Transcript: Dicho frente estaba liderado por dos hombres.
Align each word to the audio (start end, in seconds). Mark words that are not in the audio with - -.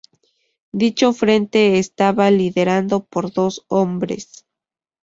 Dicho 0.71 1.13
frente 1.13 1.77
estaba 1.77 2.31
liderado 2.31 3.05
por 3.05 3.31
dos 3.31 3.65
hombres. 3.67 4.47